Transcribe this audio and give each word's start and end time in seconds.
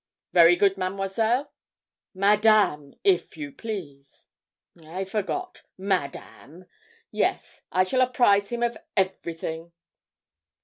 'Very 0.33 0.55
good, 0.55 0.77
Mademoiselle.' 0.79 1.51
'Madame, 2.15 2.95
if 3.03 3.37
you 3.37 3.51
please.' 3.51 4.25
'I 4.83 5.03
forgot 5.03 5.61
Madame 5.77 6.65
yes, 7.11 7.61
I 7.71 7.83
shall 7.83 8.01
apprise 8.01 8.49
him 8.49 8.63
of 8.63 8.77
everything.' 8.97 9.71